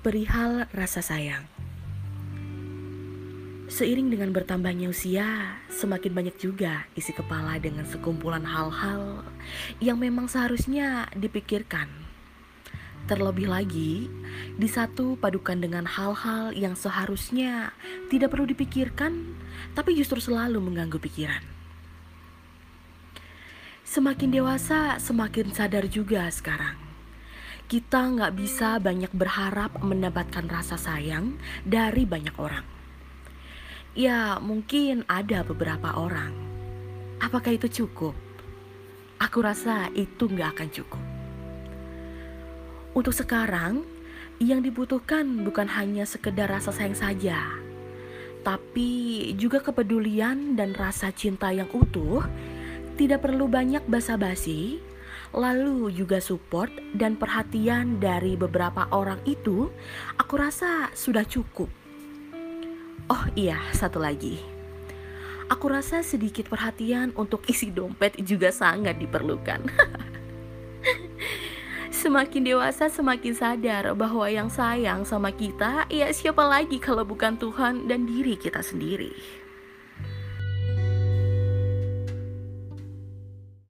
perihal 0.00 0.64
rasa 0.72 1.04
sayang. 1.04 1.44
Seiring 3.70 4.10
dengan 4.10 4.34
bertambahnya 4.34 4.90
usia, 4.90 5.54
semakin 5.70 6.10
banyak 6.10 6.36
juga 6.42 6.90
isi 6.98 7.14
kepala 7.14 7.60
dengan 7.62 7.86
sekumpulan 7.86 8.42
hal-hal 8.42 9.22
yang 9.78 10.00
memang 10.00 10.26
seharusnya 10.26 11.06
dipikirkan. 11.14 11.86
Terlebih 13.06 13.46
lagi, 13.46 14.10
di 14.58 14.68
satu 14.68 15.14
padukan 15.20 15.60
dengan 15.62 15.86
hal-hal 15.86 16.50
yang 16.50 16.74
seharusnya 16.74 17.70
tidak 18.10 18.34
perlu 18.34 18.48
dipikirkan, 18.50 19.38
tapi 19.78 19.94
justru 19.94 20.18
selalu 20.18 20.58
mengganggu 20.58 20.98
pikiran. 20.98 21.44
Semakin 23.86 24.34
dewasa, 24.34 24.98
semakin 24.98 25.54
sadar 25.54 25.86
juga 25.86 26.26
sekarang. 26.32 26.89
Kita 27.70 28.02
nggak 28.02 28.34
bisa 28.34 28.82
banyak 28.82 29.14
berharap 29.14 29.78
mendapatkan 29.78 30.42
rasa 30.50 30.74
sayang 30.74 31.38
dari 31.62 32.02
banyak 32.02 32.34
orang. 32.34 32.66
Ya, 33.94 34.42
mungkin 34.42 35.06
ada 35.06 35.46
beberapa 35.46 35.94
orang. 35.94 36.34
Apakah 37.22 37.54
itu 37.54 37.70
cukup? 37.70 38.18
Aku 39.22 39.38
rasa 39.46 39.86
itu 39.94 40.26
nggak 40.26 40.50
akan 40.58 40.68
cukup. 40.74 41.04
Untuk 42.90 43.14
sekarang, 43.14 43.86
yang 44.42 44.66
dibutuhkan 44.66 45.46
bukan 45.46 45.70
hanya 45.70 46.02
sekedar 46.10 46.50
rasa 46.50 46.74
sayang 46.74 46.98
saja, 46.98 47.38
tapi 48.42 49.30
juga 49.38 49.62
kepedulian 49.62 50.58
dan 50.58 50.74
rasa 50.74 51.14
cinta 51.14 51.54
yang 51.54 51.70
utuh. 51.70 52.26
Tidak 52.98 53.22
perlu 53.22 53.46
banyak 53.46 53.86
basa-basi, 53.86 54.82
lalu 55.34 55.92
juga 55.94 56.18
support 56.18 56.70
dan 56.94 57.14
perhatian 57.14 58.02
dari 58.02 58.34
beberapa 58.34 58.86
orang 58.90 59.22
itu, 59.26 59.70
aku 60.18 60.34
rasa 60.38 60.90
sudah 60.94 61.22
cukup. 61.26 61.70
Oh 63.10 63.24
iya, 63.34 63.58
satu 63.74 63.98
lagi. 63.98 64.38
Aku 65.50 65.66
rasa 65.66 66.06
sedikit 66.06 66.46
perhatian 66.46 67.10
untuk 67.18 67.42
isi 67.50 67.74
dompet 67.74 68.14
juga 68.22 68.54
sangat 68.54 69.02
diperlukan. 69.02 69.66
semakin 72.00 72.42
dewasa 72.48 72.88
semakin 72.88 73.34
sadar 73.36 73.92
bahwa 73.92 74.24
yang 74.24 74.48
sayang 74.48 75.04
sama 75.04 75.28
kita 75.36 75.84
ya 75.92 76.08
siapa 76.16 76.40
lagi 76.48 76.80
kalau 76.80 77.04
bukan 77.04 77.36
Tuhan 77.36 77.84
dan 77.92 78.08
diri 78.08 78.40
kita 78.40 78.64
sendiri. 78.64 79.12